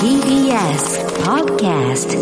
[0.00, 2.18] TBS Podcast.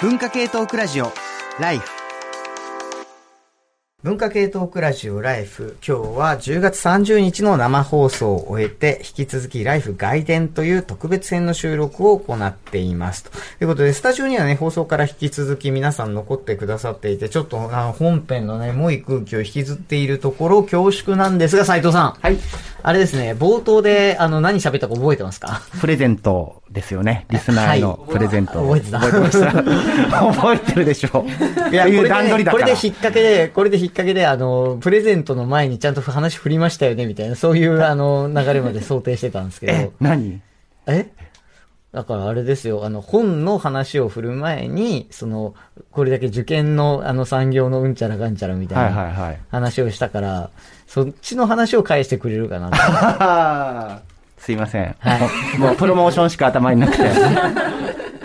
[0.00, 1.12] 文化系トークラジオ
[1.58, 1.95] ライフ。
[4.06, 13.30] 文化系トークラジオライフ今日は10月30日の生放送を終えて引き続きライフ外伝という特別編の収録を行っていますと。
[13.60, 22.12] いうことでスタジオにはね放送から引き続き皆さん残ってくださっていてちょっとあの本編のねもい空気を引きずっているところ恐縮なんですが斉藤さん。
[22.12, 22.38] はい。
[22.84, 25.62] あれですね冒頭であの何喋ったか覚えてますか？
[25.80, 27.26] プレゼントですよね。
[27.30, 28.54] リスナーのプレゼント。
[28.60, 29.52] 覚えてた覚えてました。
[30.32, 31.70] 覚えてるでしょう。
[31.70, 32.64] いや、というこれでね、段取りだから。
[32.64, 40.40] これで引っ掛けで、これで引っ掛けで、あの、プレゼントの前にちゃんと話振りましたよね、みたいな、そういう、あの、流れまで想定してたんですけえど、、何？
[40.86, 41.06] え？
[41.92, 45.54] だからあれですよ、あの、本の話を振る前に、その、
[45.92, 49.38] これだけ受験の、あの、産業のうんちゃらがんちゃらみたはいいなはいはい。
[49.50, 50.50] 話をしたから、
[50.86, 52.70] そっちの話を返してくれるかな
[54.00, 54.02] と。
[54.46, 54.94] すいません。
[55.58, 57.02] もうプロモーションしか頭になくて。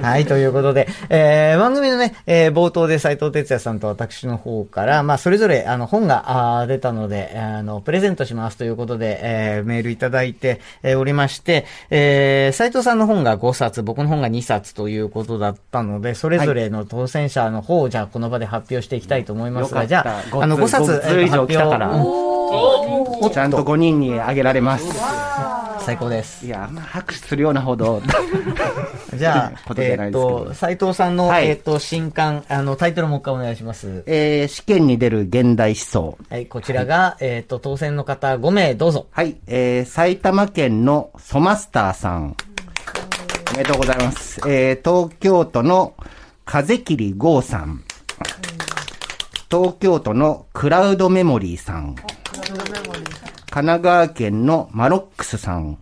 [0.01, 22.31] はい、ということで、えー、番組のね、えー、冒頭で斉藤哲也さんと私の方から、まあ、それぞれ、あの、本が、あー出たので、あの、プレゼントしますということで、えー、メールいただいて、えー、おりまして、えー、斉藤さんの本が5冊、僕の本が2冊ということだったので、それぞれの当選者の方を、じゃあ、この場で発表していきたいと思いますが、よかったじゃあ、あの、5冊、ごっつ以上来たから発表
[23.31, 24.85] ちゃんと5人にあげられます。
[25.85, 26.49] 最高ですい。
[26.49, 28.01] や、まあ拍手するようなほど。
[29.15, 34.03] じゃあこ、とじえっゃないですけどと、斉藤さんの、はいえっと、新刊、あの、タイトルもう一回お願いします。
[34.05, 36.17] えー、試験に出る現代思想。
[36.29, 39.07] はい、こちらが、えっ、と、当選の方5名どうぞ。
[39.11, 42.35] はい、えー、埼玉県のソマスターさん。
[43.53, 44.39] おめでとうございます。
[44.47, 45.93] えー、東京都の
[46.45, 47.83] 風切剛さん。
[49.49, 51.95] 東京都のクラウドメモリーさん。
[53.51, 55.77] 神奈川県のマロックスさん。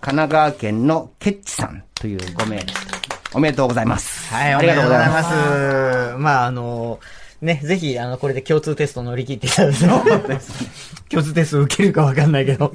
[0.00, 2.86] 奈川県のケッチさんという5名です。
[3.34, 4.32] おめでとうございます。
[4.32, 5.28] はい、ありがとうございます。
[6.12, 6.16] す。
[6.16, 7.00] まあ、あの、
[7.42, 9.80] ね、ぜひ、あの、これで共通テスト乗り切っていただいて、
[11.10, 12.72] 共通テスト受けるかわかんないけど。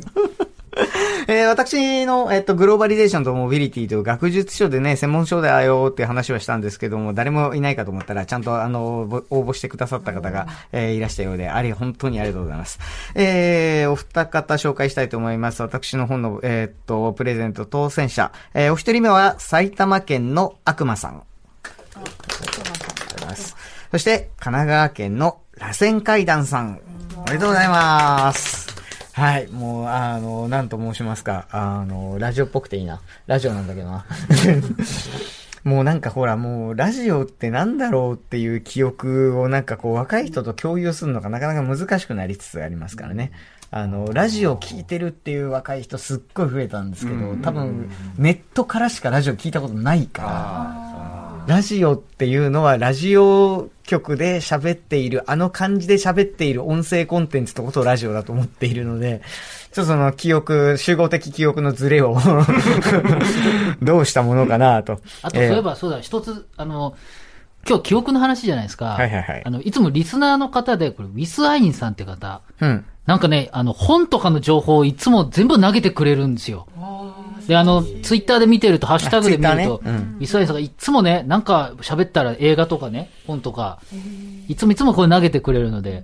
[1.28, 12.79] えー私の、えっと、グローバリゼーションとモビリティという学術書でね、専門書だよって話はしたんですけども、誰もいないかと思ったら、ちゃんと、あの、ぼ応募してくださった方が、えーいらしたようで、あれ、本当にありがとうございます。
[13.16, 15.61] えーお二方紹介したいと思います。
[15.61, 18.31] 私の本の、えーっと、プレゼント当選者。
[18.53, 21.23] えーお一人目は、埼玉県の悪魔さん。
[21.95, 22.23] ありがと
[23.13, 23.55] うございます。
[23.91, 26.79] そして、神奈川県の螺旋階段さん。
[27.16, 28.62] おめでとうございます。
[29.13, 29.47] はい。
[29.47, 31.47] もう、あの、なんと申しますか。
[31.51, 33.00] あの、ラジオっぽくていいな。
[33.28, 34.06] ラジオなんだけどな。
[35.63, 43.31] もうなんかほら、もう、ラジオってなんだろうっていう記憶をなんかこう、若い人と共有するのがなかなか難しくなりつつありますからね。
[43.69, 59.21] あの、ラジオ聞いてるっていう若い人すっごい増えたんですけど、多分、ネットからしかラジオ聞いたことないから、ラジオっていうのはラジオ局で喋っている、あの感じで喋っている音声コンテンツのことをラジオだと思っているので、
[59.71, 62.17] ちょっとその記憶、集合的記憶のズレを
[63.81, 64.99] どうしたものかなと。
[65.22, 66.95] あと、そういえば、そうだ、一つ、あの、
[67.68, 68.85] 今日記憶の話じゃないですか。
[68.85, 72.85] はいはいはいあの、いつもリスナーの方で、これ、ウィスアインさんって方、うん。
[73.06, 76.68] なんかね、あの、本とかの情報をいつも全部投げてくれるんですよ。
[77.47, 83.79] で、あの、ツイッターで見てると、ハッシュタグで見ると、ねうんウィスアインさんがいつもね、なんか喋ったら映画とかね、本とか、
[84.47, 86.03] いつもいつもこれ投げてくれるので、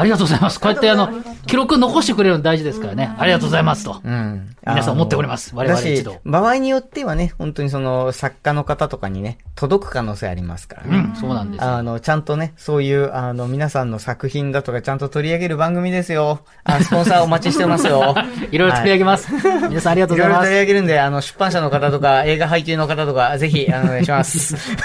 [0.00, 0.60] ありがとうございます。
[0.60, 1.10] こうやってあの、
[1.46, 3.14] 記録残してくれるの大事ですからね。
[3.18, 4.00] ありがとうございますと。
[4.02, 4.54] うん。
[4.66, 10.96] 皆さん思っております我々一同だし場合によってはね、本当にその作家の方とかにね、届く可能性ありますからね。
[11.10, 11.70] うん、そうなんですよ。
[11.70, 16.40] あの、ちゃんとね、そういう、あの、皆さんの作品だとかちゃんと取り上げる番組ですよ。
[16.64, 18.14] あ、スポンサーお待ちしてますよ。
[18.52, 19.32] いろいろ取り上げます。
[19.68, 20.60] 皆さんありがとうございますいろいろ取り。
[20.60, 24.54] 上げるんで、あの、出版社の方とか、 映画配給の方とか、ぜひ、あの、お願いします。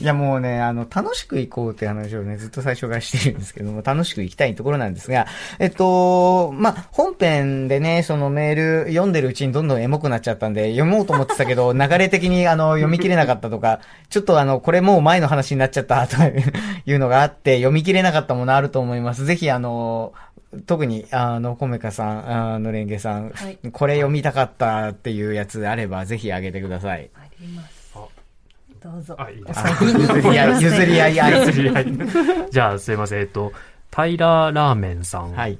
[0.00, 5.26] いや、もうね、あの、楽しく行こうって話をね、ずっと最初からしてるんですけども、楽しく行きたいところなんですが、
[5.60, 13.80] えっと、まあ、本編でね、そのメール読んでるうちにどんどんエモくなっちゃったんで、読もうと思ってたけど、 流れ的に、あの、読み切れなかったとか、
[14.10, 16.16] ちょっとあの、これもう前の話になっちゃった、と
[16.86, 19.24] いうのがあって、読み切れなかったものあると思います。
[19.24, 20.12] ぜひ、あの、
[20.66, 23.32] 特に、あの、コメカさん、あの、レンゲさん、
[23.72, 27.10] これ読みたかったっていうやつあれば、ぜひあげてください。
[28.82, 29.14] どうぞ。
[29.18, 31.72] あ、いいですあ譲り合い、譲り合い、愛する。
[31.72, 31.86] はい。
[32.50, 33.20] じゃあ、すいません。
[33.20, 33.52] えっと、
[33.90, 35.32] タイラーラーメンさん。
[35.32, 35.58] はい。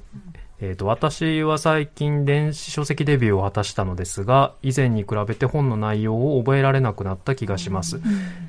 [0.61, 8.01] えっ、と、私は最近電子書籍デビューを果たしたのですが、以前に比べて本の内容を覚えられなくなった気がします。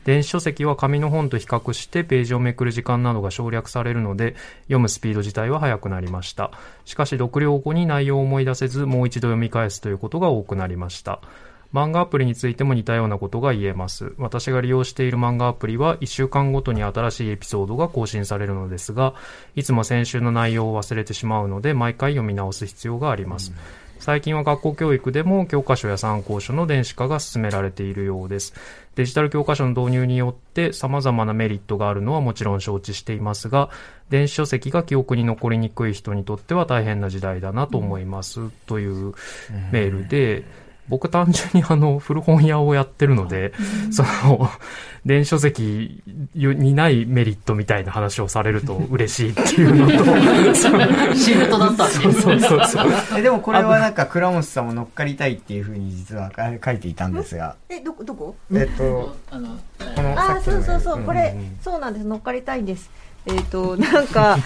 [0.06, 4.36] 電子書籍は紙の本と比較してページをめくる時間などが省略されるので、
[4.66, 6.52] 読むスピード自体は速くなりました。
[6.86, 11.20] しかし、読了後に内容を思い出せず、もう一度読み返すということが多くなりました。
[11.74, 14.14] 漫画アプリについても似たようなことが言えます。
[14.18, 19.16] 私が利用している漫画アプリは1週間ごとに新しいエピソードが更新されるのですが、
[19.56, 23.54] いつも先週の内容を忘れてしまうので、毎回読み直す必要があります。
[24.04, 28.54] 最近は学校教育でも教科書や参考書の電子化が進められているようです。
[28.96, 33.70] デジタル教科書の導入によって様々なメリットがあるのはもちろん承知していますが、
[34.10, 38.50] 電子書籍が記憶に残りにくい人にとっては大変な時代だなと思います。
[38.68, 39.14] という
[39.72, 40.44] メールで、
[40.90, 43.54] 僕単純にあの、古本屋をやってるので、
[43.92, 44.50] その、
[45.06, 46.02] 電子書籍
[46.34, 52.88] にないメリットみたいな話をされると嬉しいっていうのと、シフトだったんそうそうそうそう。
[53.18, 58.36] えでもこれはなんか倉本さんも乗っかりたいっていうふうに実はあ書いていたんですが、え、どこ、どこ？
[58.54, 59.58] えっと、あの、
[59.96, 61.04] このあそうそうそう、ん。
[61.04, 62.06] これ、そうなんです。
[62.06, 62.90] 乗っかりたいんです。
[63.26, 64.38] えっ、と、なんか、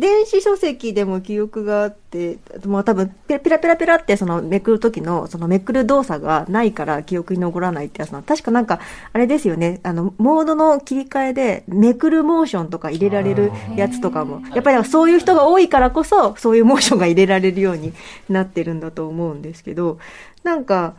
[0.00, 8.24] 電子書籍でも記憶があって、まあ多分、ペラペラペラペラってそのめくる時の、そのめくる動作がないから記憶に残らないってやつなの。
[8.24, 8.80] 確かなんか、
[9.12, 17.92] あれですよね、あの、モードの切り替えで、めくるモーションとか入れられるやつとかも、やっぱりそういう人が多いからこそ、そういうモーションが入れられるように
[18.30, 19.98] なってるんだと思うんですけど、
[20.42, 20.94] なんか、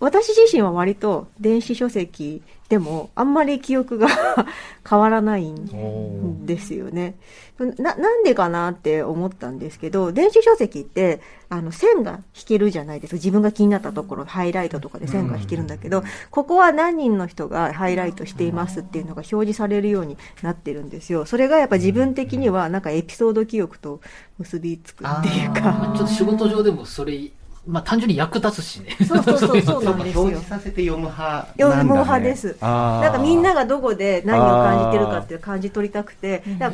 [0.00, 4.08] 私自身は割と電子書籍でもあんまり記憶が
[4.88, 7.14] 変わらないんですよね。
[7.58, 13.14] な、なんでかなって思ったんですけど、電子書籍って、あの、線が引けるじゃないですか。
[13.16, 21.24] 自分が気になったところ、ハイライトとかで線が引けるんだけど、ここは何人の人がハイライトしていますっていうのが表示されるようになってるんですよ。
[21.24, 24.00] それがやっぱ自分的にはなんかエピソード記憶と
[24.38, 25.94] 結びつくっていうか。
[25.96, 27.30] ちょっと仕事上でもそれ、
[27.68, 28.96] まあ単純に役立つしね。
[29.06, 30.36] そうそうそう、 そうなんですよ表。
[30.36, 32.00] 示させて読む派読むなんだ、ね。
[32.00, 32.56] 派です。
[32.60, 36.66] なんかみんながどこで何を感じてるかっていう感じ取りたくて、言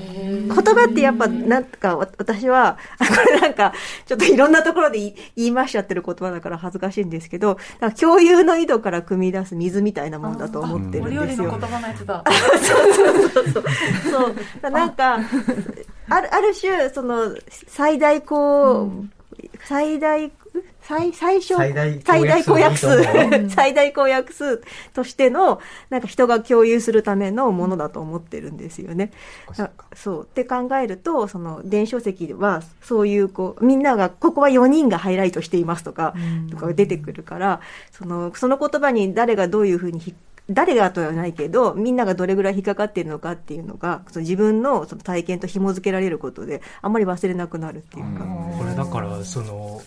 [0.46, 3.72] 葉ってやっぱ、なんかわ私は、あ これなんか、
[4.06, 4.98] ちょっといろんなところで
[5.36, 7.58] 言いましちゃってる言葉だから恥ずかしいんですけど、
[8.00, 11.68] 共有の井戸から汲み出す水みたいなもんだと思ってるおんですよ料理の言。
[11.68, 12.24] 葉のやつだ。
[14.10, 14.34] そう。
[14.62, 15.18] だなんか、
[16.08, 17.34] ある、ある種、その、
[17.66, 19.06] 最大こう、
[19.64, 20.30] 最大、
[20.82, 24.62] 最、最小、最大最大公約数最大公約数
[24.92, 25.60] としての、
[25.90, 29.10] なんか人が共有するためのものだと思ってるんですよね。
[29.56, 30.22] だそう。
[30.24, 36.14] って考えると、その、電子書籍は、そういう、こう、みんなが、ここは4人がハイライトしていますとか、
[36.50, 37.60] とかが出てくるから、
[37.90, 40.14] その、その言葉に誰がどういうふうにひ
[40.50, 48.24] 誰がとはないけど、みんながどれぐらい引っかかっているのかっていうのが、その自分のその体験と紐付けられることで、あんまり忘れなくなるっていうか。
[48.58, 49.80] これだから、その、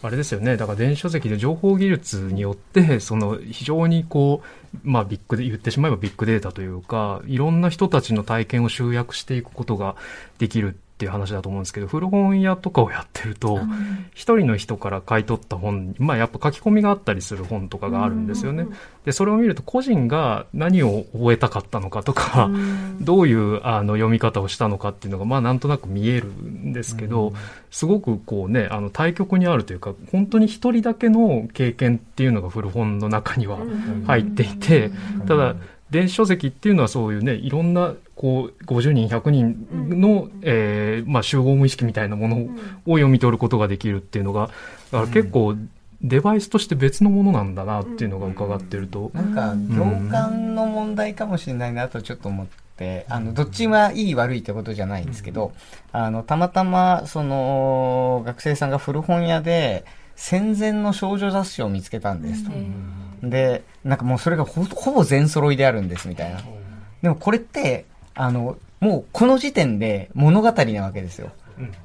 [0.00, 0.56] あれですよね。
[0.56, 4.42] だから電子書籍で情報技術によって、その非常にこ
[4.74, 9.96] う、まあビッグで言ってしまえばビッグデータというか、いろんな人たちの体験を集約していくことが
[10.38, 13.60] できるっていう話だと思うんですけど、古本屋とかをやってると、
[14.14, 18.66] 一人の人から買い取った本、まあやっぱ書き込みがあったりする本とかがあるんですよね。
[19.04, 22.50] で、それを見ると個人が何を覚えたかったのかとか、
[23.00, 27.32] どういうあの読み方をしたのかっていうのが、まあなんとなく見えるんですけど、
[27.70, 33.58] すごくこうね、あの対極にあるというか、本当に一人だけの経験っていうのが古本の中には
[34.08, 34.90] 入っていて、
[35.28, 35.54] ただ、
[35.90, 42.36] 電子書籍っていうのはそういうね、いろんな、こう、50人、100人の、えーまあ集合無意識みたいなもの
[42.86, 44.50] を読み取ることができるっていうのが、
[44.92, 45.56] だから結構、
[46.02, 55.52] デバイスとして別のものなんだなっていうのが伺ってると、なんか、行間の問題かもしれないなとちょっと思って、あの、どっちがいい悪いってことじゃないんですけど、
[55.90, 59.84] あの、たまたま、その、学生さんが古本屋で、
[60.18, 62.50] 戦前の少女雑誌を見つけたんですと。
[63.22, 66.42] で、なんかもうそれがほほぼ全揃いであるんですみたいな。
[67.02, 71.30] でもこれって、あの、もうこの時点で物語なわけですよ。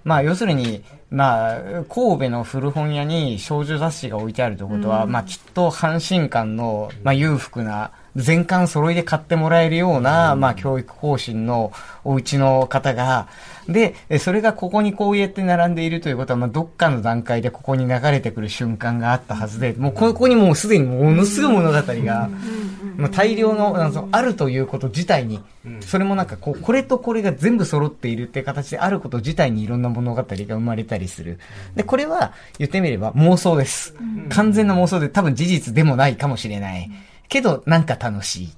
[0.03, 11.71] まあ要するに、まあ、神戸の古本屋に少女雑誌が置いてあるということは、まあきっと阪神館の、まあ裕福な、全巻揃いで買ってもらえるような、まあ教育方針の
[12.03, 13.27] お家の方が、
[13.67, 22.29] で、えそれがここにこうやって並んでいるということは、まあどっかの段階でここに流れてくる瞬間があったはずで、もうここにもうすでにものすごい物語が、
[22.97, 25.41] まあ、大量のあのあるということ自体に、
[25.81, 31.39] それもなんかこう、これとこれが全部揃っているっていう形であること自体にいろんな物語が生まれたりする。
[31.75, 33.95] で、これは言ってみれば妄想です。
[34.29, 36.91] 完全な妄想で多分事実でもないかもしれない。
[37.29, 38.49] けど、なんか楽しい。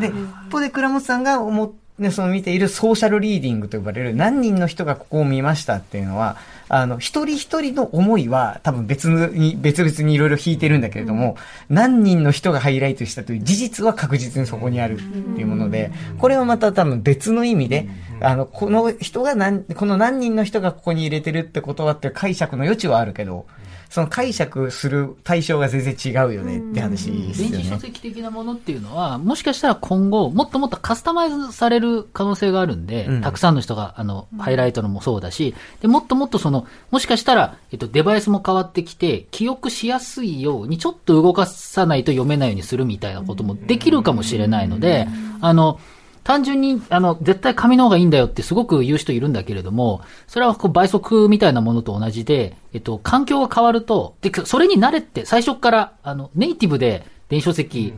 [0.00, 6.36] で、一方で倉本さんが思っね、その見ているソーシャルリーディングと呼ばれる何人の人がここを見ましたっていうのは、
[6.68, 11.36] あの、一人一人の思いは多分別に、別々にいろいろ引いてるんだけれども、
[11.68, 17.88] 何人の人がハイライトしたという事実は確実にそこにあるっていうもので、これはまた多分別の意味で、
[18.20, 23.46] あの、この人が何、この何人の人がここに入れてるってことはっていう解釈の余地はあるけど、
[23.90, 27.80] その解釈する対象が全然違うよねって話ですよ電子書ね。
[27.80, 45.06] 籍的なものっていうのは、もしかしたら今後、もっともっとカスタマイズされる可能性があるんで、うんたくさんの人が、あの、ハイライトのもそうだし、で、もっともっとその、もしかしたら、えっと、デバイスも変わってきて、記憶しやすいように、ちょっと動かさないと読めないようにするみたいなこともできるかもしれないので、
[45.40, 45.78] あの、
[46.24, 57.92] 単純に、あの、絶対紙の方がいいんだよってすごく言う人いるんだけれども、それはこう倍速みたいなものと同じで、えっと、環境が変わると、で、それに慣れて、最初から、あの、ネイティブで電子書籍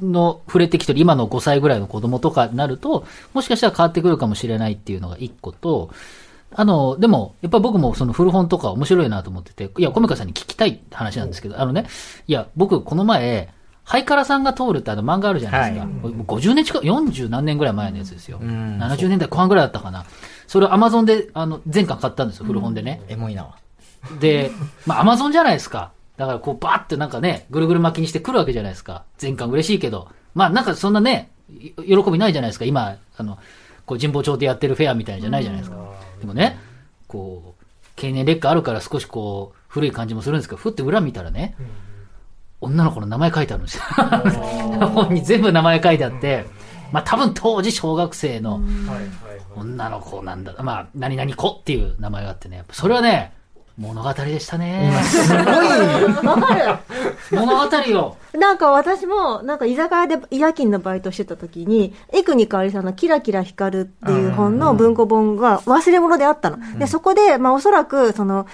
[0.00, 5.90] の触れてきてる今の5歳ぐらいの子供とかになると、もしかしたら変わってくるかもしれないっていうのが一個と、
[6.54, 11.86] あの、でも、やっぱ僕もその古本とか面白いなと思ってて、いや、コメカさんに聞きたいって話なんですけど、あのね、
[12.28, 13.52] いや、僕この前、
[13.84, 15.86] ハイカラさんが通るってあの漫画あるじゃないですか。
[15.86, 18.38] はいもう50年近く、40何年ぐらい前のやつですよ。
[18.38, 20.04] ん70年代後半ぐらいだったかな。
[20.46, 23.02] それをアマゾンで、あの、全巻買ったんですよ、古本でね。
[23.08, 23.56] エモいなわ。
[24.20, 24.50] で、
[24.86, 25.92] まあ、アマゾンじゃないですか。
[26.16, 29.04] だから、こう、バーってなんかね、ぐるぐる巻きにしてくるわけじゃないですか。
[29.18, 30.08] 全巻嬉しいけど。
[30.34, 32.64] まあ、なんかそんなね、い喜びないじゃないですか。
[32.64, 33.38] 今、あの、
[33.86, 35.76] こう、神保町でやってるフェアみたいじゃないじゃないですか。
[36.20, 36.58] でもね、
[37.08, 37.64] こう、
[37.96, 41.54] 経年劣化あるから少しこう、古い感じもするんですけど、ふって裏見たらね、
[42.62, 43.82] 女の子の名前書いてあるんですよ。
[44.94, 46.46] 本に全部名前書いてあって、
[46.92, 48.60] まあ多分当時小学生の
[49.56, 50.54] 女の子なんだ。
[50.62, 53.32] まあ、何々子っていう名前があってね、それはね、
[53.82, 54.92] 物語でしたね。
[55.02, 55.44] すごい、
[57.32, 58.16] 物語よ。
[58.32, 66.58] なんか私も、なんか居酒屋で夜勤のバイトしてた時に、エクニカオリさんのキラキラ光るっていう本の文庫本が忘れ物であったの。
[66.78, 68.46] で、そこで、まあおそらく、その、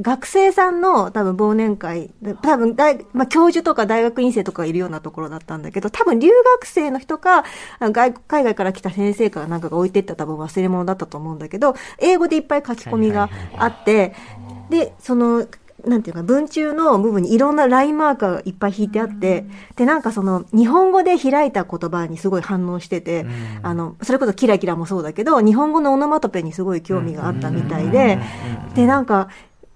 [0.00, 7.44] 学生さんの多分忘年会、で多分大、まあ教授とか大学院生とかがいるようなところだったんだけど、多分留学生の人か、
[7.78, 14.14] あ外海外から来た先生かなんかが置いてった多分忘れ物だったと思うんだけど、英語でいっぱい書き込みがあって、
[14.70, 15.46] で、その、
[15.84, 19.44] なんていうか、文中の部分にいろんなラインマーカーがいっぱい引いてあって、
[19.76, 23.26] で、なんかその、日本語で開いた言葉にすごい反応してて、
[23.62, 28.18] あの、それこそキラキラもそうだけど、日本語のオノマトペにすごい興味があったみたいで、
[28.74, 29.28] で、なんか、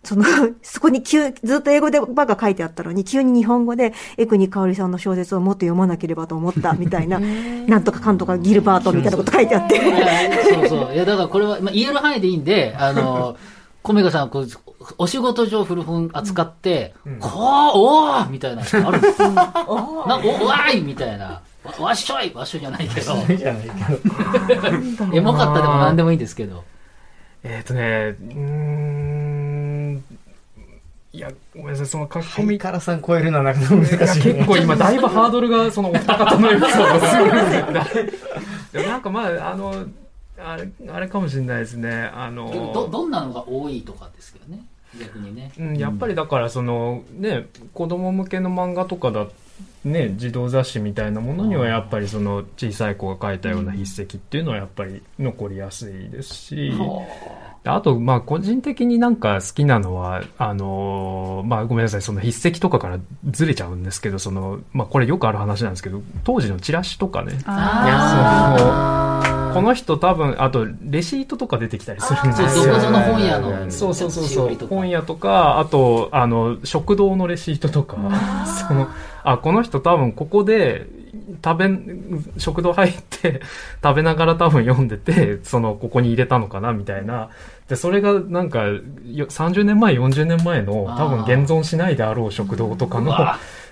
[0.02, 0.24] その、
[0.62, 7.20] そこに急、ずっと英語でばっか書いてあったのに、急に日本語で、エクニカオリさんの小説をもっと読まなければと思った、みたいな、
[7.68, 9.76] なんとかかんとかギルバートみたいなこと書いてあって。
[9.76, 10.06] いや
[10.54, 10.68] そう。
[10.68, 10.94] そう。
[10.94, 13.36] いや、だからこれは、まあ、言える範囲でいいんで、あの、
[13.82, 14.46] コメガさん、こう、
[14.96, 17.32] お仕事上古本扱って、こう、
[17.74, 19.30] おーみたいなのあるんです よ。
[19.30, 21.42] なお、わーいみたいな。
[21.62, 23.14] わわっしょいわっしょいじゃないけど。
[23.36, 25.14] じゃないけど。
[25.14, 26.64] エモかったでも何でもいいんですけど。
[27.42, 30.04] えっ、とね、うーん、
[31.12, 34.34] いや、ごめんなさい、その書き込み、ハイカラさん超えるのはなかなか難しい、ね。
[34.34, 37.30] 結構今、だいぶハードルが、そのお二方のエピソードすごい
[38.72, 39.86] でもなんかまあ、あの、
[40.38, 42.10] あれ、あれかもしれないですね。
[42.14, 44.64] あの、ど、どんなのが多いとかですけどね。
[44.98, 45.52] 逆にね。
[45.58, 49.26] うん、やっぱりだからそのね子供向けの漫画とかだ
[49.84, 56.72] ね児童雑誌みたいなものにはやっぱりその小さい子が書いたような筆跡っていうのはやっぱり残りやすいですし、
[57.64, 62.98] あとまあ個人的になんか好きなのはあのまあごめんなさいその筆跡とかから
[63.30, 67.38] ずれちゃうんですけどそのまあこれよくある話なんですけど当時のチラシとかね。
[67.44, 68.56] あ
[69.26, 73.70] そのこの人多分あとレシートとか出てきたりするんですそう、よどこぞの本屋の。
[73.70, 77.96] そうそうそう本屋とかあとあの食堂のレシートとか。
[78.68, 78.88] その
[79.22, 80.86] あこの人多分ここで
[81.44, 81.70] 食べ
[82.38, 83.40] 食堂入って
[83.82, 87.30] 食べながら多分読んでてそのここに入れたのかなみたいな。
[87.68, 93.14] でそれがなんか30年前40年前の多分現存しないであろう食堂とかの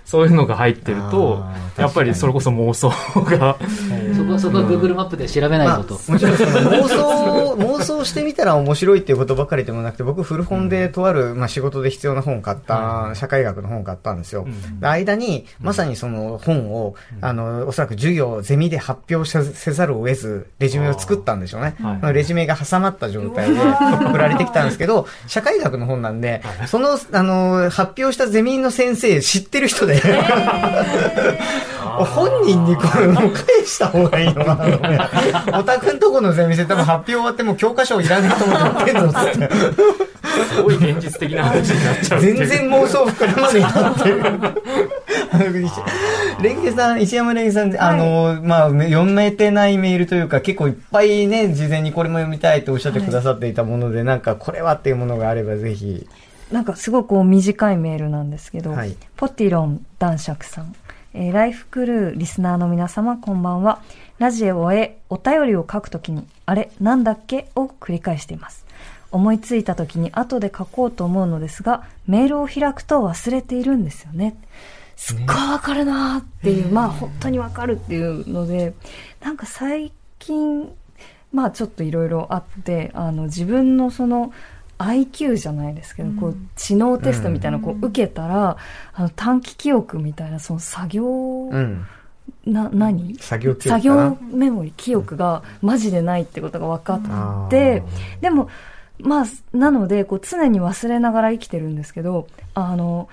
[0.08, 1.44] そういうのが入ってると
[1.76, 3.58] やっぱりそれこそ妄想が
[4.16, 5.94] そこは、そこは Google マップで調べないまあ、こと。
[6.10, 14.42] もちろんその妄想、妄想してみたら面白いっていうことばかりでもなくて、僕古本でとある、まあ、仕事で必要な本を買った、社会学の本を買ったんですよ。
[14.42, 14.80] ん。
[14.80, 21.76] で間に、まさにその本を、あの、おそらく授業、ゼミで発表せせざるを得ず、レジュメを作ったんでしょうね。
[21.80, 22.14] はい。
[22.14, 29.97] レジュメが挟まった状態で送られてきたんですけど、 社会学の本なんで、その、あの、発表したゼミの先生知ってる人で、
[31.98, 35.58] 本人にこれもう返した方がいいのかな。
[35.58, 39.48] おたくんとこのゼミ生多分発表終わってもう教科書いらないと思って言ってんぞっつって。
[40.44, 44.28] すごい現実的な話になっちゃう全然妄想膨らまねえなっていう。
[46.42, 56.06] レンゲさん、石山レンゲさん、あの、まあ、読めてないメールというか、結構いっぱいね、事前にこれも読みたいとおっしゃってくださっていたもので、なんか、これはっていうものがあれば、ぜひ。
[56.52, 60.74] なんかすごく短いメールなんですけど、はいポティロン男爵さん、
[61.14, 63.82] えーライフクルーリスナーの皆様こんばんは。
[64.18, 67.50] ラジオへお便りを書くときに、あれ、なんだっけ？
[67.54, 68.66] を繰り返しています。
[69.10, 74.36] 思いついたときに後で書こうと思うのですが、メールを開くと忘れているんですよね。
[74.96, 78.74] すっごいわかるなーっていう、まあ本当にわかるっていうので、
[79.20, 80.72] なんか最近、
[81.32, 84.32] まあちょっといろいろあって、あの自分のその
[84.78, 88.56] IQ じゃないですけど、こう知能テストみたいなこう受けたら、
[88.94, 91.86] あの短期記憶みたいなその作業、うん。
[92.46, 93.16] な、何？
[93.18, 97.82] 作業記作業メモリ、記憶がマジでないってことが分かって、
[98.20, 98.48] でも、
[99.00, 103.08] まあ、なので、こう、常に忘れながら生きてるんですけど、あの、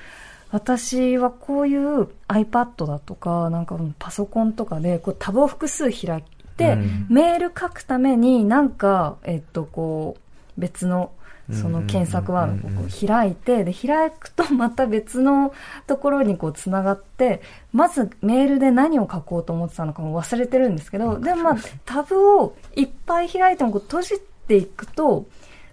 [0.51, 6.23] 私はこういう iPad だとか、なんかパソコンとかで、こう、タブを複数開い
[6.57, 7.07] て、うん。
[7.09, 11.11] メール書くためになんか、えっと、こう、別の、
[11.51, 15.53] その検索ワードを開いて、で、開くとまた別の
[15.85, 25.25] ところにこう繋がって、まずメールで何を書こうと思ってたのかも忘れてるんですけど、でもまあ、タブをいっぱい開いてもこう閉じていくと、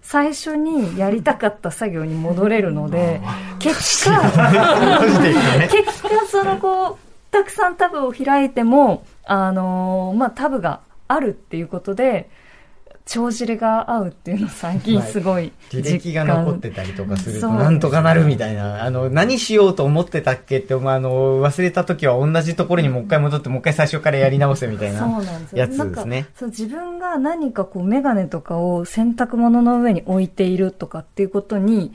[0.03, 3.23] 最初にやりたかった作業に戻れるので、
[3.59, 4.21] 結果、
[5.71, 6.97] 結果そのこう、
[7.31, 12.29] たくさんタブを開いても、あのーまあ、タブがあるっていうことで、
[13.05, 18.85] 帳尻が合うっていうのを最近すごい履歴が残ってたりとかすると、なんとかなるみたいな。
[18.85, 25.01] あの、何しようと思ってたっけって、まあ、あの、忘れた時は同じところにもう一回戻って、もう一回最初からやり直せみたいな。
[25.01, 25.59] そうなんですよ。
[25.59, 31.93] やつですねかそう自分が何かこうメガネとかを洗濯物の上に置いているとかっていうことに、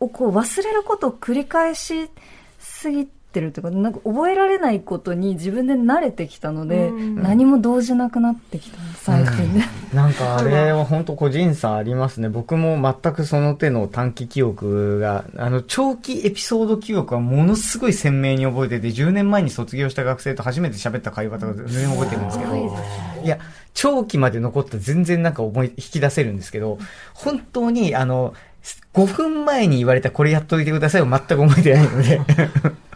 [0.00, 2.10] をこう忘れることを繰り返し
[2.58, 9.54] すぎてるというか、なんか覚えられないことに自分で慣れてきたので、何も動じなくなってきた最近。
[9.54, 9.68] ね。
[9.94, 12.28] なんかあれは本当個人差ありますね。
[12.28, 22.56] 僕も全くその手の短期記憶が、あの、長期エピソード記憶はものすごい鮮明に覚えてて、10年前に卒業した学生と初めて喋った会話とか全然覚えてるんですけど、
[23.24, 23.38] いや、
[23.74, 26.78] 長期まで残ったら全然なんか思い、引き出せるんですけど、
[27.14, 28.34] 本当にあの、
[28.94, 32.20] 5分前に言われたこれやっといてくださいを全く覚えてないので、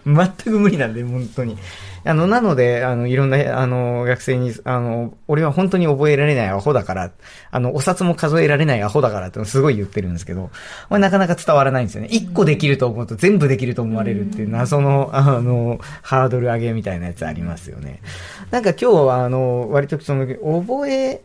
[0.06, 1.56] 全く無理なんで、本当に。
[2.04, 7.10] あの、なので、あの、いろんな、あの、学生に、あの、俺は本当に覚えられないアホだから、
[7.50, 10.50] あの、お札も数えられないアホだからってのすごい言ってるんですけど、
[10.88, 12.08] まあ、なかなか伝わらないんですよね。
[12.10, 18.00] 1個できると思うと全部できると思われるっていう謎の、あの、ハードル上げみたいなやつありますよね。
[18.50, 21.20] なんか今日は、あの、割とその、覚え、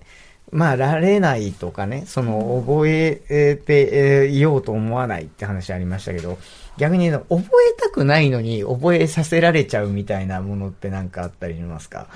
[0.52, 3.16] まあ、られないとかね、その、覚え
[3.56, 6.38] てえーいようと思わないって話ありましたけど、
[6.78, 7.46] 逆に、覚え
[7.82, 12.08] たくないのに覚えさせられちゃうみたいなものってなんかあったりしますか？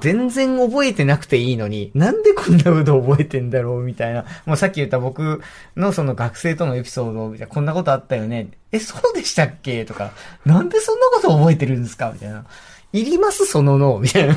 [0.00, 4.24] 全然覚えてなくていいのに、なんでこんなこと覚えてんだろうみたいな。
[4.44, 5.40] もうさっき言った僕
[5.76, 8.48] のその学生とのエピソードみたいな、こんなことあったよね。
[8.70, 9.84] え、そうでしたっけ？
[9.84, 10.12] とか、
[10.44, 12.10] なんでそんなこと覚えてるんですか？
[12.12, 12.44] みたいな。
[12.94, 14.34] いりますその脳みたいな。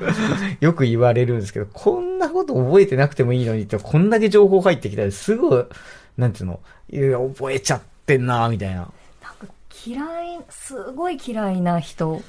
[0.60, 5.68] よく言われるんですけど、こんなこと覚えてなくてもいいのにって、こんだけ情報入ってきたら、すぐ、
[6.16, 8.76] なんていうの、いや、覚えちゃってんなみたいな。
[8.76, 8.92] なんか
[9.84, 10.00] 嫌
[10.36, 12.22] い、すごい嫌いな人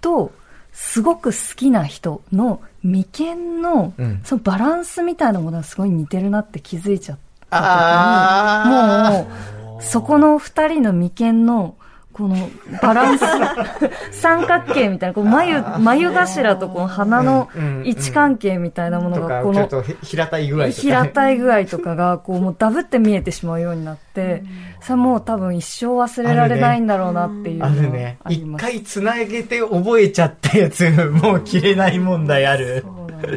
[0.00, 0.32] と、
[0.72, 7.18] すごく好きな人の眉間の、うんそのバランスみたいなものがすごい似てるなって気づいちゃっ
[7.50, 11.76] たあ時に、もう、そこの二人の眉間の、
[12.16, 12.48] この
[12.80, 13.24] バランス、
[14.10, 17.50] 三角形みたいな、こう眉、眉頭とこの鼻の
[17.84, 19.68] 位置関係みたいなものが、この
[20.02, 20.72] 平たい具合とか、ね。
[20.72, 24.44] 平たい具合とかが、こう、もうダブって見えてしまうようになって、
[24.80, 28.16] それもう多分一生忘れられないんだろうなっていうあるね。
[28.30, 28.46] 一。
[28.56, 32.82] 回繋げて覚えちゃったやつ、もう切れない問題ある。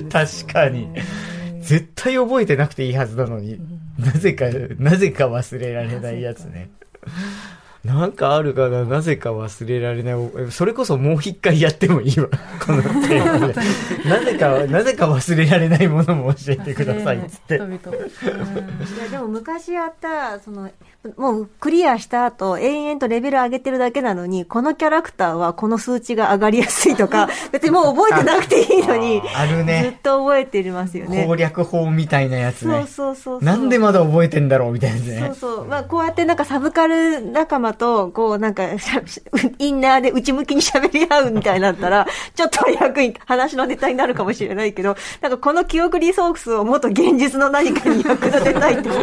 [0.10, 0.88] 確かに。
[1.60, 3.60] 絶対覚えてなくていいはずなのに、
[4.00, 4.46] なぜか、
[4.78, 6.70] なぜか忘れられないやつね。
[7.84, 10.52] なんかあるかななぜか忘れられない。
[10.52, 12.28] それこそもう一回やってもいいわ。
[12.66, 13.54] このテーマで。
[14.10, 17.56] なぜか、なぜか忘れられないものも教えてくださいっつって。
[17.56, 17.68] いや
[19.12, 20.70] でも昔やった、その、
[21.16, 30.00] もうクリアした後、延々とレベル上げてるだけなのに、このキャラクターはこの数値が上がりやすいとか、 別にもう覚えてなくていいのに、あるずっね。
[30.04, 31.36] と覚えてますよね攻。
[31.38, 32.86] 略法みたいなやつね。
[32.90, 33.44] そうそうそう。
[33.44, 35.20] なんでまだ覚えてんだろうみたいなね。
[35.40, 35.66] そうそう。
[35.66, 38.64] まあ、こうやってなんかサブカル仲間様と、こう、なんか、
[39.60, 48.96] インナーで内向きに喋り合うみたいになったら、 ちょっと役に、話のネタになるかもしれないけど、なんかこの記憶リソースをもっと現実の何かに役立てたいってこ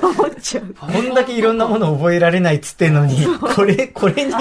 [0.00, 0.74] と思っちゃう。
[0.78, 4.32] こんだけいろんなもの覚えられないっつってんのに、これ、これに、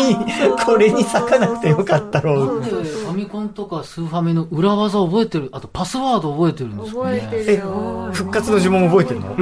[0.65, 2.62] これに咲かなくてよかったろう。
[2.63, 7.30] でファミコンとかスーファミの裏技覚えてる、あとパスワード覚えてるんですか覚ね。
[7.32, 8.10] えてるよ。
[8.12, 9.36] 復活の呪文覚えてるの？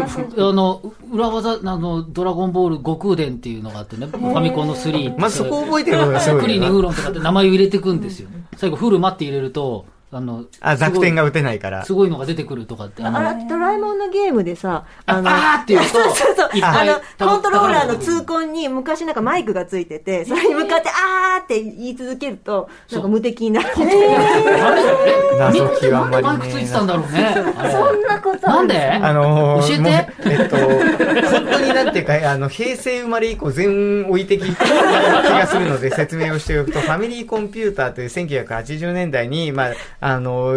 [0.50, 5.18] あの、裏技、あの、ドラゴンボール悟空伝っていうのがあってね、ファミコンの3。
[5.20, 6.70] まあ、そこ覚えてるのがすごクリいよな。
[6.70, 8.30] にウーロンとかって名前を入れていくんですよ。
[8.58, 11.86] 最後、フル待って入れると、あの、あ、弱点が打てないから。
[11.86, 11.94] す。
[11.94, 16.50] ごいのが出てくるとかって、あの、あら、ドラえもんのゲームでさ、あの、あーって言うとそうそうそう。
[16.62, 23.70] あの、コントローラーの宝痛恨に昔なんかマイクがついてて、それに向かって、あーって言い続けると、なんか無敵になる。
[23.74, 27.34] あれえ謎極まりマイクついてたんだろうね。
[27.72, 28.92] そんなことなんで？
[28.92, 29.92] あのー、教えてもう
[30.30, 40.56] えっと、本当になんてか、あの、平成生まれ以降全置いてき気がするので 説明をしておくと、ファミリーコンピューターという1980年代に、まあ、あの、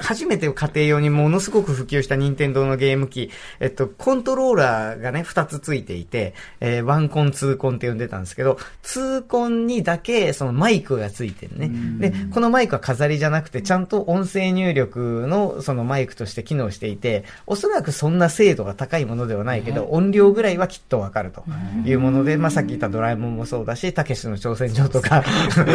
[0.00, 11.70] 初めて家庭用にものすごく普及した任天堂のゲーム機、えっと、コントローラーがね、二つついていて、えーワンコン、ツーコンって呼んでたんですけど、ツーコンにだけ、そのマイクがついてるね。
[11.98, 21.42] で、このマイクは飾りじゃなくて、ちゃんと音声入力のそのマイクとして機能していて、おそらくそんな精度が高いものではないけど、音量ぐらいはきっとわかると
[21.86, 25.24] いうもので、まあさっき言ったドラえもんもそうだし、たけしの挑戦状とか、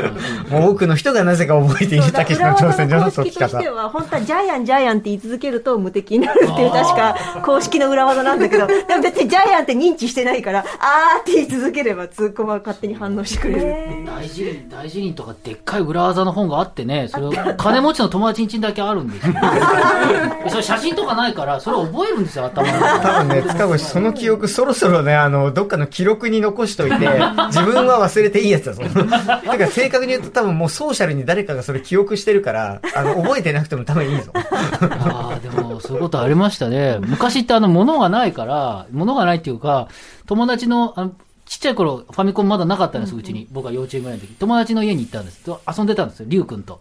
[0.51, 3.63] もう多くの人がなぜか覚えているたけしの挑戦状の解き方とし。
[3.63, 14.05] ては、本当はジャイアン、ジャイアンって言い続けると無敵になるっていう、確か公式の裏技なんだけど、でも別にジャイアンって認知してないから、あーって言い続ければ通行は勝手に反応してくれる。
[14.05, 19.33] 大事に、大事にとかでっかい裏技の本があってね、それを金持ちの友達んちにだけあるんですよ。
[20.45, 23.01] でそれ写真とかないから、それを覚えるんですよ、頭の中で。
[23.01, 26.97] 多分ね、塚越、その記憶そろそろね、あの、どっかの記録に残しといて、
[27.47, 28.83] 自分は忘れていいやつだぞ。
[28.83, 34.31] てか、正確に言うと多分もうソーシャルに誰かがそれ記憶してるから、あの、覚えてなくても多分いいぞ。
[34.33, 36.99] ああ、でも、そういうことありましたね。
[37.01, 39.87] 昔ってあの、物がないから、物がないっていうか、
[40.25, 41.11] 友達の、あの
[41.45, 43.45] ちっちゃい頃、ファミコンまだなかったんです、うちに。
[43.51, 44.33] 僕は幼稚園ぐらいの時。
[44.39, 45.43] 友達の家に行ったんです。
[45.43, 46.79] と遊んでたんですよ、リュウ君と。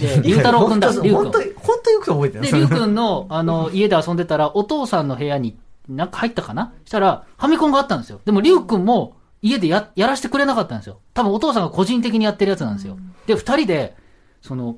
[0.00, 5.56] で、リュウ太郎君だ、本当本当によく覚えてるで、リュウ君の、あの、家で遊んでたら、お父さんの部屋に、
[5.88, 6.72] なんか入ったかな？
[6.84, 8.20] したら、ファミコンがあったんですよ。
[8.24, 11.00] でも、リュウ君も、家でや、やらせてくれなかったんですよ。
[11.14, 12.96] 多分お父さんが個人的にやってるやつなんですよ。
[13.26, 13.94] で、二人で、
[14.42, 14.76] その、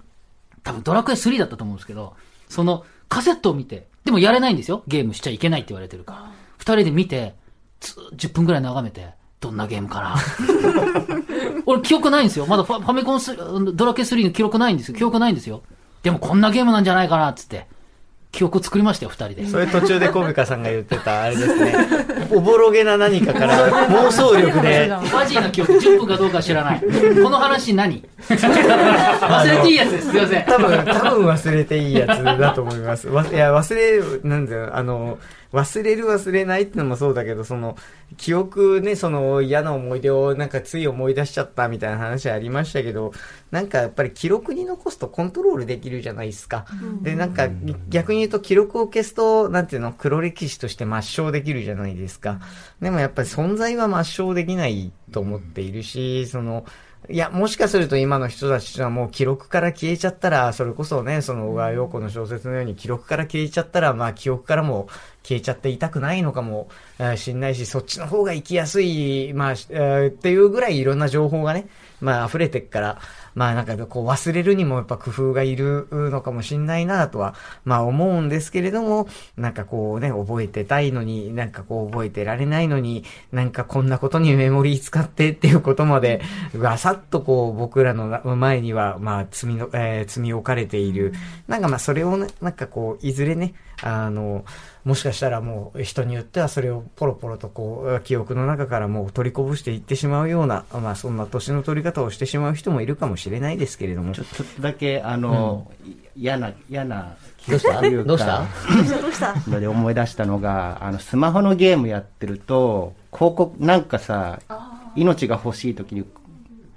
[0.63, 2.15] 多分ドラクエ3だったと思うんですけど、
[2.49, 4.83] そのカセットを見て、でもやれないんですよ。
[4.87, 6.31] ゲームしちゃいけないって言われてるから。
[6.59, 7.35] 二人で見て、
[7.81, 10.17] 10分くらい眺めて、どんなゲームかな？
[11.67, 12.47] 俺記憶ないんですよ。
[12.47, 14.99] まだファミコンドラクエ3の記録ないんですよ。
[14.99, 15.63] 記憶ないんですよ。
[16.03, 17.67] でもこんなゲームなんじゃないかなつって、
[18.31, 19.47] 記憶作りましたよ、二人で。
[19.47, 21.75] それ途中でコミカさんが言ってた、あれですね。
[22.31, 26.81] おぼろげな何かから 妄想力で、ファジーな記憶、10分かどうか知らない。
[26.81, 28.05] この話何？
[28.29, 30.11] 忘れていいやつです。
[30.11, 30.45] すいません。
[30.45, 33.09] 多分、多分忘れていいやつだと思います。
[33.09, 35.19] わいや、忘れ、なんだよ、あの、
[35.53, 37.77] 忘れる忘れないってのもそうだけど、その、
[38.17, 43.13] 記憶ね、その嫌な思い出をなんかつい思い出しちゃったみたいな話ありましたけど、
[43.51, 46.67] なんかやっぱり記録に残すとコントロールできるじゃないですか。
[47.03, 47.49] で、なんか
[47.89, 52.41] 逆に言うと記録を消すと、なんていうの、黒歴史として抹消できるじゃないですか。
[52.81, 56.67] でもやっぱり存在は抹消できないと思っているし、その、
[57.11, 64.89] いや、もしかすると今の人たちはもう記録から消えちゃったら、それこそね、その小川陽子の小説のように記録から消えちゃったら、まあ記憶からも
[65.23, 66.69] 消えちゃっていたくないのかも
[66.99, 71.69] えーしんないし、そっちの方が生きやすい、まあ、しえーっていうぐらいいろんな情報がね、
[72.01, 72.99] まあ溢れてっから、
[73.35, 77.35] まあなんかこう忘れるにもやっぱ工夫がいるのかもしんないなとは、
[77.65, 86.21] まあ思うんですけれども、なんかこうね、覚えてたいのに、なんかこう覚えてられないのに、なんかこんなことにメモリー使ってっていうことまで、
[86.59, 91.13] わさっとこう僕らの前には、まあ積みの、えー積み置かれている。
[91.47, 94.45] なんかまあそれをね、なんかこう、いずれね、あの、
[94.85, 104.15] もしかしたらもう人によってはそれをポロポロとこう、記憶の中からもう取りこぼしていってしまうような、まあそんな年の取り方をしてしまう人もいるかもしれないですけれども。
[104.15, 105.71] ちょっとだけ、あの、
[106.17, 107.15] 嫌な、嫌な、
[107.49, 107.81] どうした？
[107.81, 108.45] どうした？
[109.01, 109.35] どうした？
[109.49, 114.41] ので思い出したのが、あの、スマホのゲームやってると、広告、なんかさ、
[114.97, 116.05] 命が欲しい時に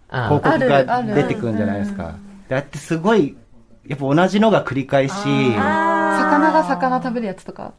[0.09, 2.15] あ広告が出てくるんじゃないですか。
[2.49, 3.35] だってすごい、
[3.87, 5.13] やっぱ同じのが繰り返し、
[6.17, 7.73] 魚が魚食べるやつとか、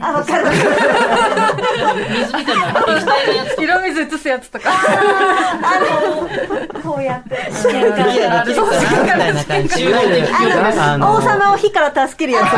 [0.00, 0.50] あ、わかる。
[0.50, 4.70] 水みたいな液体のやつと色水移すやつとか、
[6.82, 7.30] こうやって。
[7.30, 8.24] できるできる
[9.06, 9.86] かなみたいな感じ。
[11.04, 12.50] 王様を火から助けるやつ。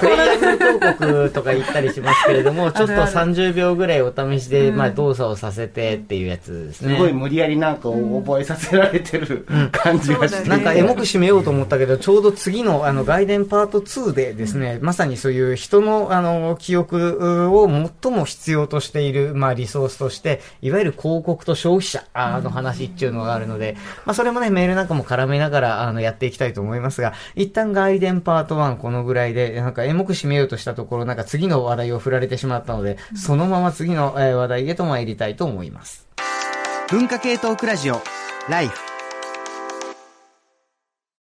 [0.00, 6.96] プレイヤブル広告とか言ったりしますけれども、ちょっと30秒ぐらいお試しで、まあ動作をさせてっていうやつですね。
[6.96, 10.48] すごい無理やりなんかを覚えさせられてる感じがして。
[10.48, 17.68] なんかエモく締めようと思ったけど、ちょうど次のあの外伝パート2 2でですね、まさにそういう人のあの記憶を
[18.02, 36.06] 最も必要としている、まあリソースとして、いわゆる広告と消費者の話っていうのがあるので、まあそれもね、メールなんかも絡めながらあのやっていきたいと思いますが、一旦外伝パート1このぐらいで、なんかエモく締めようとしたところ、なんか次の話題を振られてしまったので、そのまま次の話題へと参りたいと思います。
[36.90, 38.00] 文化系トークラジオ
[38.48, 38.85] ライフ